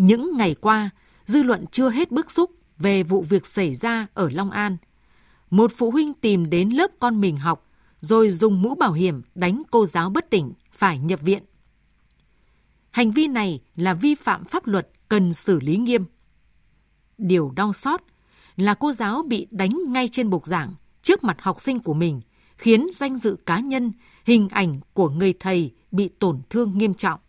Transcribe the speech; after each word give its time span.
Những 0.00 0.36
ngày 0.36 0.54
qua, 0.54 0.90
dư 1.24 1.42
luận 1.42 1.64
chưa 1.66 1.90
hết 1.90 2.10
bức 2.10 2.30
xúc 2.30 2.50
về 2.78 3.02
vụ 3.02 3.22
việc 3.22 3.46
xảy 3.46 3.74
ra 3.74 4.06
ở 4.14 4.30
Long 4.32 4.50
An. 4.50 4.76
Một 5.50 5.72
phụ 5.76 5.90
huynh 5.90 6.12
tìm 6.12 6.50
đến 6.50 6.70
lớp 6.70 6.90
con 6.98 7.20
mình 7.20 7.36
học, 7.36 7.66
rồi 8.00 8.30
dùng 8.30 8.62
mũ 8.62 8.74
bảo 8.74 8.92
hiểm 8.92 9.22
đánh 9.34 9.62
cô 9.70 9.86
giáo 9.86 10.10
bất 10.10 10.30
tỉnh, 10.30 10.52
phải 10.72 10.98
nhập 10.98 11.20
viện. 11.22 11.42
Hành 12.90 13.10
vi 13.10 13.26
này 13.26 13.60
là 13.76 13.94
vi 13.94 14.14
phạm 14.14 14.44
pháp 14.44 14.66
luật 14.66 14.88
cần 15.08 15.32
xử 15.32 15.60
lý 15.60 15.76
nghiêm. 15.76 16.04
Điều 17.18 17.50
đau 17.56 17.72
xót 17.72 18.00
là 18.56 18.74
cô 18.74 18.92
giáo 18.92 19.22
bị 19.22 19.46
đánh 19.50 19.78
ngay 19.86 20.08
trên 20.08 20.30
bục 20.30 20.46
giảng 20.46 20.74
trước 21.02 21.24
mặt 21.24 21.36
học 21.40 21.60
sinh 21.60 21.78
của 21.78 21.94
mình, 21.94 22.20
khiến 22.56 22.86
danh 22.92 23.16
dự 23.16 23.36
cá 23.46 23.60
nhân, 23.60 23.92
hình 24.24 24.48
ảnh 24.48 24.80
của 24.92 25.08
người 25.08 25.34
thầy 25.40 25.74
bị 25.90 26.08
tổn 26.08 26.40
thương 26.50 26.78
nghiêm 26.78 26.94
trọng. 26.94 27.20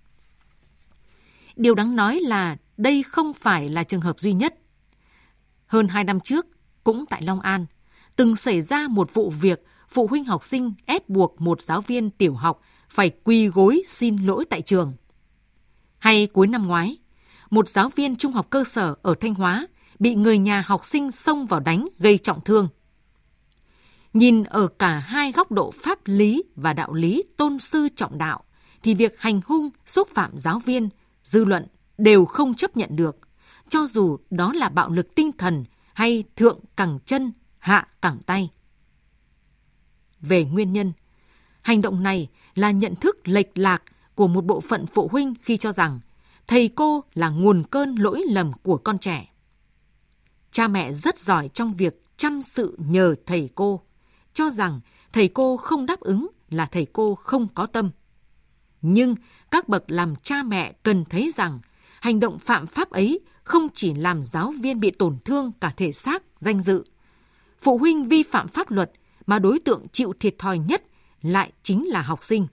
Điều 1.56 1.76
đáng 1.76 1.96
nói 1.96 2.20
là 2.20 2.58
đây 2.78 3.04
không 3.04 3.34
phải 3.34 3.70
là 3.70 3.84
trường 3.84 4.02
hợp 4.02 4.20
duy 4.20 4.34
nhất. 4.34 4.56
Hơn 5.68 5.88
hai 5.88 6.04
năm 6.04 6.20
trước, 6.20 6.46
cũng 6.84 7.06
tại 7.06 7.22
Long 7.22 7.42
An, 7.42 7.66
từng 8.16 8.36
xảy 8.36 8.62
ra 8.62 8.88
một 8.88 9.14
vụ 9.14 9.30
việc 9.30 9.66
phụ 9.90 10.08
huynh 10.08 10.26
học 10.26 10.44
sinh 10.44 10.74
ép 10.86 11.10
buộc 11.10 11.42
một 11.42 11.62
giáo 11.62 11.82
viên 11.82 12.10
tiểu 12.10 12.34
học 12.34 12.62
phải 12.90 13.12
quỳ 13.24 13.48
gối 13.48 13.84
xin 13.86 14.18
lỗi 14.18 14.46
tại 14.50 14.62
trường. 14.62 14.94
Hay 16.00 16.28
cuối 16.28 16.48
năm 16.48 16.68
ngoái, 16.68 16.98
một 17.50 17.70
giáo 17.70 17.90
viên 17.90 18.16
trung 18.16 18.32
học 18.32 18.50
cơ 18.50 18.64
sở 18.64 18.96
ở 19.02 19.14
Thanh 19.20 19.34
Hóa 19.34 19.68
bị 20.00 20.16
người 20.16 20.38
nhà 20.38 20.64
học 20.68 20.86
sinh 20.86 21.12
xông 21.12 21.46
vào 21.46 21.60
đánh 21.60 21.88
gây 22.00 22.18
trọng 22.18 22.42
thương. 22.42 22.68
Nhìn 24.14 24.44
ở 24.44 24.68
cả 24.68 24.98
hai 24.98 25.32
góc 25.32 25.52
độ 25.52 25.72
pháp 25.72 26.00
lý 26.06 26.44
và 26.56 26.74
đạo 26.74 26.94
lý 26.94 27.24
tôn 27.38 27.60
sư 27.60 27.88
trọng 27.96 28.18
đạo, 28.18 28.44
thì 28.84 28.96
việc 28.96 29.20
hành 29.20 29.42
hung, 29.46 29.70
xúc 29.86 30.10
phạm 30.10 30.32
giáo 30.38 30.60
viên, 30.60 30.90
dư 31.24 31.46
luận 31.46 31.68
đều 31.98 32.26
không 32.26 32.54
chấp 32.54 32.78
nhận 32.78 32.96
được, 32.96 33.18
cho 33.68 33.86
dù 33.86 34.18
đó 34.30 34.54
là 34.54 34.70
bạo 34.70 34.90
lực 34.90 35.16
tinh 35.16 35.32
thần 35.32 35.66
hay 35.94 36.24
thượng 36.36 36.60
cẳng 36.76 37.00
chân, 37.06 37.32
hạ 37.58 37.88
cẳng 38.02 38.20
tay. 38.26 38.50
Về 40.20 40.44
nguyên 40.44 40.74
nhân, 40.74 40.92
hành 41.62 41.82
động 41.82 42.04
này 42.04 42.30
là 42.56 42.72
nhận 42.72 42.96
thức 42.96 43.28
lệch 43.28 43.58
lạc 43.58 43.84
của 44.16 44.28
một 44.28 44.46
bộ 44.46 44.62
phận 44.62 44.86
phụ 44.86 45.08
huynh 45.12 45.34
khi 45.42 45.58
cho 45.58 45.72
rằng 45.72 46.00
thầy 46.48 46.68
cô 46.68 47.04
là 47.14 47.30
nguồn 47.30 47.64
cơn 47.64 47.96
lỗi 47.96 48.24
lầm 48.30 48.54
của 48.54 48.78
con 48.78 48.98
trẻ. 48.98 49.32
Cha 50.52 50.68
mẹ 50.68 50.94
rất 50.94 51.18
giỏi 51.18 51.50
trong 51.50 51.74
việc 51.74 52.04
chăm 52.18 52.42
sự 52.42 52.78
nhờ 52.78 53.16
thầy 53.26 53.50
cô, 53.56 53.82
cho 54.34 54.50
rằng 54.50 54.80
thầy 55.14 55.28
cô 55.28 55.58
không 55.58 55.86
đáp 55.86 56.00
ứng 56.00 56.28
là 56.50 56.66
thầy 56.66 56.86
cô 56.94 57.16
không 57.16 57.48
có 57.54 57.66
tâm. 57.66 57.92
Nhưng 58.82 59.16
các 59.52 59.70
bậc 59.70 59.92
làm 59.92 60.16
cha 60.16 60.44
mẹ 60.44 60.74
cần 60.84 61.06
thấy 61.06 61.32
rằng 61.36 61.60
hành 62.02 62.20
động 62.20 62.40
phạm 62.40 62.68
pháp 62.68 62.90
ấy 62.90 63.20
không 63.44 63.68
chỉ 63.74 63.94
làm 63.94 64.24
giáo 64.24 64.54
viên 64.62 64.80
bị 64.80 64.92
tổn 64.92 65.18
thương 65.26 65.52
cả 65.62 65.74
thể 65.78 65.92
xác, 65.92 66.24
danh 66.40 66.62
dự. 66.62 66.84
Phụ 67.62 67.78
huynh 67.78 68.10
vi 68.10 68.24
phạm 68.24 68.48
pháp 68.48 68.72
luật 68.72 68.92
mà 69.26 69.40
đối 69.40 69.60
tượng 69.60 69.88
chịu 69.92 70.14
thiệt 70.20 70.36
thòi 70.38 70.60
nhất 70.60 70.84
lại 71.22 71.52
chính 71.64 71.88
là 71.88 72.02
học 72.02 72.24
sinh. 72.24 72.48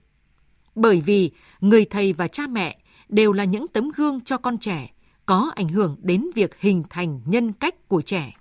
Bởi 0.75 1.01
vì 1.01 1.31
người 1.59 1.85
thầy 1.85 2.13
và 2.13 2.27
cha 2.27 2.47
mẹ 2.47 2.79
đều 3.09 3.33
là 3.33 3.43
những 3.43 3.67
tấm 3.67 3.89
gương 3.95 4.21
cho 4.21 4.37
con 4.37 4.57
trẻ, 4.57 4.93
có 5.25 5.51
ảnh 5.55 5.69
hưởng 5.69 5.97
đến 6.01 6.27
việc 6.35 6.59
hình 6.59 6.83
thành 6.89 7.21
nhân 7.25 7.53
cách 7.53 7.87
của 7.87 8.01
trẻ. 8.01 8.33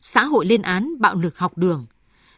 Xã 0.00 0.24
hội 0.24 0.46
lên 0.46 0.62
án 0.62 0.94
bạo 0.98 1.14
lực 1.14 1.38
học 1.38 1.58
đường, 1.58 1.86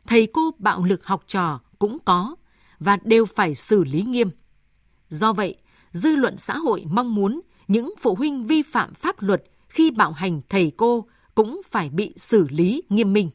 thầy 0.07 0.27
cô 0.27 0.51
bạo 0.59 0.85
lực 0.85 1.07
học 1.07 1.23
trò 1.27 1.61
cũng 1.79 1.99
có 2.05 2.37
và 2.81 2.99
đều 3.03 3.27
phải 3.27 3.55
xử 3.55 3.85
lý 3.85 4.03
nghiêm. 4.03 4.31
Do 5.09 5.33
vậy, 5.33 5.57
dư 5.93 6.17
luận 6.17 6.39
xã 6.39 6.57
hội 6.57 6.85
mong 6.91 7.15
muốn 7.15 7.41
những 7.69 7.95
phụ 7.99 8.15
huynh 8.15 8.47
vi 8.47 8.63
phạm 8.63 8.95
pháp 8.95 9.23
luật 9.23 9.45
khi 9.69 9.91
bạo 9.91 10.13
hành 10.13 10.41
thầy 10.49 10.73
cô 10.77 11.07
cũng 11.35 11.61
phải 11.71 11.91
bị 11.91 12.13
xử 12.17 12.47
lý 12.51 12.83
nghiêm 12.89 13.13
minh. 13.13 13.31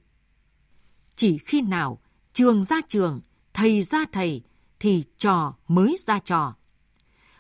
Chỉ 1.16 1.38
khi 1.38 1.62
nào 1.62 2.00
trường 2.34 2.64
ra 2.64 2.82
trường, 2.88 3.22
thầy 3.54 3.82
ra 3.82 4.06
thầy 4.12 4.42
thì 4.80 5.04
trò 5.18 5.54
mới 5.68 5.98
ra 6.08 6.20
trò. 6.20 6.56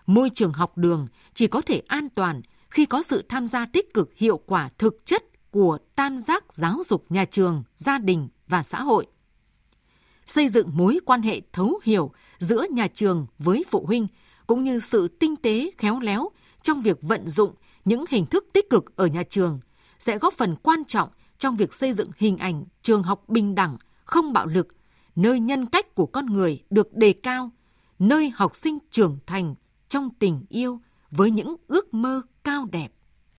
Môi 0.06 0.30
trường 0.30 0.54
học 0.54 0.78
đường 0.78 1.08
chỉ 1.34 1.48
có 1.48 1.62
thể 1.62 1.81
an 1.88 2.09
toàn 2.09 2.42
khi 2.70 2.86
có 2.86 3.04
sự 3.04 3.24
tham 3.30 3.46
gia 3.46 3.66
tích 3.66 3.94
cực 3.94 4.09
hiệu 4.16 4.38
quả 4.38 4.70
thực 4.78 5.06
chất 5.06 5.24
của 5.52 5.78
tam 5.96 6.20
giác 6.20 6.54
giáo 6.54 6.81
dục 6.86 7.06
nhà 7.09 7.25
trường, 7.25 7.64
gia 7.75 7.98
đình 7.98 8.30
và 8.48 8.64
xã 8.64 8.81
hội. 8.81 9.08
Xây 10.26 10.48
dựng 10.48 10.70
mối 10.74 11.00
quan 11.06 11.22
hệ 11.22 11.42
thấu 11.54 11.80
hiểu 11.84 12.12
giữa 12.40 12.66
nhà 12.72 12.88
trường 12.88 13.28
với 13.40 13.66
phụ 13.70 13.86
huynh 13.86 14.08
cũng 14.48 14.64
như 14.64 14.80
sự 14.80 15.08
tinh 15.08 15.36
tế 15.36 15.72
khéo 15.78 16.00
léo 16.00 16.30
trong 16.62 16.82
việc 16.82 16.98
vận 17.02 17.30
dụng 17.30 17.54
những 17.86 18.06
hình 18.09 18.26
thức 18.26 18.46
tích 18.54 18.70
cực 18.70 18.96
ở 18.96 19.06
nhà 19.06 19.24
trường 19.24 19.60
sẽ 20.00 20.18
góp 20.18 20.34
phần 20.34 20.56
quan 20.56 20.86
trọng 20.86 21.10
trong 21.38 21.56
việc 21.56 21.74
xây 21.74 21.94
dựng 21.94 22.10
hình 22.18 22.38
ảnh 22.38 22.64
trường 22.81 23.04
học 23.04 23.24
bình 23.28 23.56
đẳng, 23.56 23.78
không 24.06 24.34
bạo 24.34 24.46
lực, 24.46 24.68
nơi 25.16 25.40
nhân 25.40 25.66
cách 25.66 25.96
của 25.96 26.06
con 26.06 26.26
người 26.26 26.64
được 26.70 26.94
đề 26.94 27.14
cao, 27.14 27.50
nơi 28.00 28.31
học 28.36 28.56
sinh 28.56 28.78
trưởng 28.90 29.20
thành 29.26 29.56
trong 29.88 30.10
tình 30.20 30.46
yêu 30.50 30.80
với 31.12 31.31
những 31.31 31.56
ước 31.68 31.94
mơ 31.94 32.22
cao 32.44 32.68
đẹp. 32.72 32.94